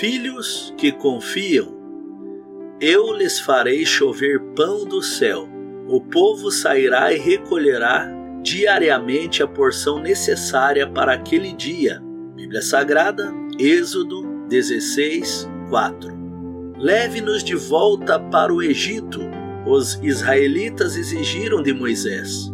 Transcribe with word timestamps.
Filhos 0.00 0.72
que 0.78 0.90
confiam, 0.92 1.78
eu 2.80 3.12
lhes 3.12 3.38
farei 3.38 3.84
chover 3.84 4.40
pão 4.56 4.86
do 4.86 5.02
céu. 5.02 5.46
O 5.86 6.00
povo 6.00 6.50
sairá 6.50 7.12
e 7.12 7.18
recolherá 7.18 8.10
diariamente 8.42 9.42
a 9.42 9.46
porção 9.46 10.00
necessária 10.00 10.88
para 10.88 11.12
aquele 11.12 11.52
dia. 11.52 12.02
Bíblia 12.34 12.62
Sagrada, 12.62 13.30
Êxodo 13.58 14.46
16, 14.48 15.46
4. 15.68 16.08
Leve-nos 16.78 17.44
de 17.44 17.54
volta 17.54 18.18
para 18.18 18.54
o 18.54 18.62
Egito, 18.62 19.20
os 19.66 20.00
israelitas 20.02 20.96
exigiram 20.96 21.62
de 21.62 21.74
Moisés. 21.74 22.50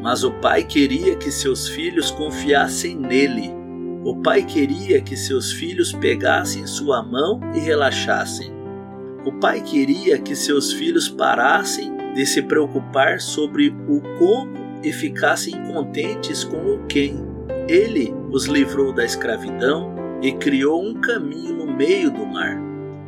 Mas 0.00 0.22
o 0.22 0.30
pai 0.30 0.62
queria 0.62 1.16
que 1.16 1.32
seus 1.32 1.66
filhos 1.66 2.12
confiassem 2.12 2.94
nele. 2.94 3.63
O 4.04 4.14
pai 4.16 4.42
queria 4.42 5.00
que 5.00 5.16
seus 5.16 5.50
filhos 5.50 5.90
pegassem 5.90 6.66
sua 6.66 7.02
mão 7.02 7.40
e 7.54 7.58
relaxassem. 7.58 8.52
O 9.24 9.32
pai 9.32 9.62
queria 9.62 10.18
que 10.18 10.36
seus 10.36 10.74
filhos 10.74 11.08
parassem 11.08 11.90
de 12.14 12.26
se 12.26 12.42
preocupar 12.42 13.18
sobre 13.18 13.74
o 13.88 14.02
como 14.18 14.52
e 14.82 14.92
ficassem 14.92 15.54
contentes 15.72 16.44
com 16.44 16.58
o 16.58 16.86
quem. 16.86 17.16
Ele 17.66 18.14
os 18.30 18.44
livrou 18.44 18.92
da 18.92 19.06
escravidão 19.06 19.94
e 20.20 20.32
criou 20.32 20.84
um 20.84 21.00
caminho 21.00 21.64
no 21.64 21.74
meio 21.74 22.10
do 22.10 22.26
mar. 22.26 22.60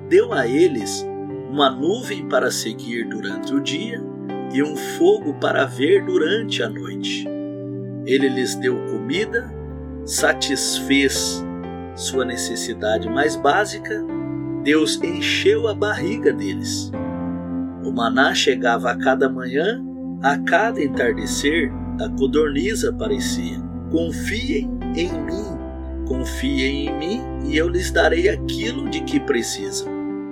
Deu 0.08 0.32
a 0.32 0.48
eles 0.48 1.06
uma 1.50 1.68
nuvem 1.68 2.26
para 2.26 2.50
seguir 2.50 3.06
durante 3.06 3.54
o 3.54 3.60
dia 3.60 4.02
e 4.50 4.62
um 4.62 4.74
fogo 4.74 5.34
para 5.34 5.66
ver 5.66 6.06
durante 6.06 6.62
a 6.62 6.70
noite. 6.70 7.28
Ele 8.06 8.30
lhes 8.30 8.54
deu 8.54 8.76
comida, 8.86 9.52
satisfez 10.06 11.44
sua 11.96 12.24
necessidade 12.24 13.08
mais 13.08 13.34
básica, 13.36 14.04
Deus 14.62 15.02
encheu 15.02 15.66
a 15.66 15.74
barriga 15.74 16.32
deles. 16.32 16.90
O 17.84 17.90
maná 17.90 18.34
chegava 18.34 18.90
a 18.90 18.98
cada 18.98 19.28
manhã, 19.28 19.82
a 20.22 20.38
cada 20.38 20.82
entardecer, 20.82 21.72
a 22.00 22.08
codorniza 22.10 22.90
aparecia. 22.90 23.58
Confiem 23.90 24.70
em 24.94 25.12
mim, 25.12 26.06
confiem 26.06 26.88
em 26.88 26.98
mim 26.98 27.22
e 27.46 27.56
eu 27.56 27.68
lhes 27.68 27.90
darei 27.90 28.28
aquilo 28.28 28.88
de 28.88 29.00
que 29.02 29.20
precisam. 29.20 29.88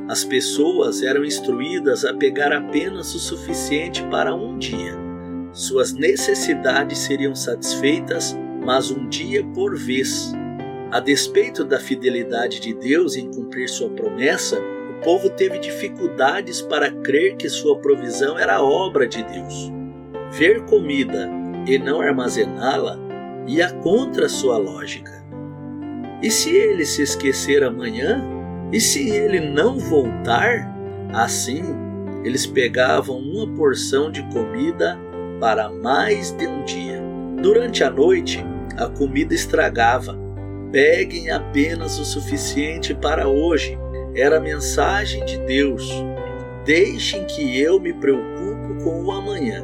As 0.09 0.23
pessoas 0.23 1.03
eram 1.03 1.25
instruídas 1.25 2.05
a 2.05 2.13
pegar 2.13 2.53
apenas 2.53 3.15
o 3.15 3.19
suficiente 3.19 4.03
para 4.05 4.35
um 4.35 4.59
dia. 4.59 4.95
Suas 5.53 5.93
necessidades 5.93 6.99
seriam 6.99 7.35
satisfeitas, 7.35 8.37
mas 8.65 8.91
um 8.91 9.09
dia 9.09 9.45
por 9.55 9.77
vez. 9.77 10.33
A 10.91 11.01
despeito 11.01 11.65
da 11.65 11.79
fidelidade 11.79 12.61
de 12.61 12.73
Deus 12.73 13.17
em 13.17 13.31
cumprir 13.31 13.69
sua 13.69 13.91
promessa, 13.91 14.61
o 14.61 15.05
povo 15.05 15.29
teve 15.31 15.59
dificuldades 15.59 16.63
para 16.63 16.91
crer 16.91 17.37
que 17.37 17.49
sua 17.49 17.79
provisão 17.79 18.39
era 18.39 18.63
obra 18.63 19.07
de 19.07 19.23
Deus. 19.23 19.73
Ver 20.31 20.65
comida 20.67 21.29
e 21.67 21.79
não 21.79 22.01
armazená-la 22.01 22.99
ia 23.47 23.71
contra 23.83 24.29
sua 24.29 24.57
lógica. 24.57 25.25
E 26.23 26.31
se 26.31 26.51
ele 26.51 26.87
se 26.87 27.03
esquecer 27.03 27.63
amanhã, 27.63 28.25
e 28.73 28.81
se 28.81 29.11
ele 29.11 29.41
não 29.41 29.79
voltar, 29.79 30.75
assim 31.13 31.63
eles 32.25 32.47
pegavam 32.47 33.19
uma 33.19 33.47
porção 33.55 34.11
de 34.11 34.23
comida 34.33 34.99
para 35.39 35.69
mais 35.69 36.31
de 36.31 36.47
um 36.47 36.65
dia. 36.65 37.03
Durante 37.43 37.85
a 37.85 37.91
noite, 37.91 38.43
a 38.77 38.89
comida 38.89 39.35
estragava. 39.35 40.19
Peguem 40.71 41.31
apenas 41.31 41.99
o 41.99 42.05
suficiente 42.05 42.95
para 42.95 43.29
hoje. 43.29 43.79
Era 44.15 44.39
a 44.39 44.41
mensagem 44.41 45.25
de 45.25 45.39
Deus. 45.39 45.89
Deixem 46.65 47.25
que 47.27 47.61
eu 47.61 47.79
me 47.79 47.93
preocupe 47.93 48.83
com 48.83 49.05
o 49.05 49.13
amanhã. 49.13 49.63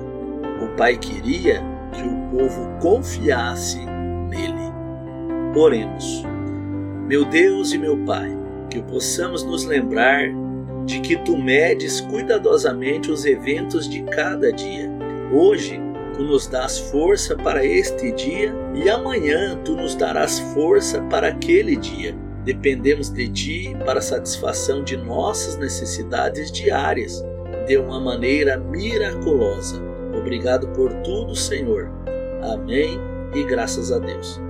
O 0.63 0.69
pai 0.77 0.97
queria 0.97 1.63
que 1.93 2.03
o 2.03 2.39
povo 2.39 2.69
confiasse 2.81 3.79
nele. 4.29 4.71
Oremos. 5.57 6.25
Meu 7.09 7.25
Deus 7.25 7.73
e 7.73 7.79
meu 7.79 7.97
Pai, 8.05 8.31
que 8.71 8.81
possamos 8.83 9.43
nos 9.43 9.65
lembrar 9.65 10.29
de 10.87 11.01
que 11.01 11.17
tu 11.17 11.37
medes 11.37 12.01
cuidadosamente 12.01 13.11
os 13.11 13.25
eventos 13.25 13.89
de 13.89 14.03
cada 14.05 14.53
dia. 14.53 14.89
Hoje, 15.33 15.81
tu 16.11 16.23
nos 16.23 16.47
dás 16.47 16.79
força 16.79 17.37
para 17.37 17.65
este 17.65 18.13
dia 18.13 18.55
e 18.75 18.89
amanhã 18.89 19.59
tu 19.65 19.75
nos 19.75 19.95
darás 19.95 20.39
força 20.55 21.01
para 21.03 21.29
aquele 21.29 21.77
dia. 21.77 22.15
Dependemos 22.45 23.11
de 23.11 23.29
ti 23.29 23.77
para 23.85 23.99
a 23.99 24.03
satisfação 24.03 24.83
de 24.83 24.97
nossas 24.97 25.57
necessidades 25.57 26.51
diárias 26.51 27.25
de 27.67 27.77
uma 27.77 28.01
maneira 28.01 28.57
miraculosa. 28.57 29.83
Obrigado 30.17 30.69
por 30.69 30.93
tudo, 31.03 31.35
Senhor. 31.35 31.91
Amém 32.43 32.99
e 33.35 33.45
graças 33.45 33.93
a 33.93 33.99
Deus. 33.99 34.41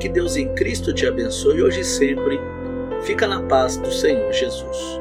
Que 0.00 0.08
Deus 0.08 0.36
em 0.36 0.52
Cristo 0.54 0.92
te 0.92 1.06
abençoe 1.06 1.62
hoje 1.62 1.80
e 1.80 1.84
sempre 1.84 2.38
Fica 3.04 3.28
na 3.28 3.42
paz 3.42 3.76
do 3.76 3.92
Senhor 3.92 4.32
Jesus. 4.32 4.98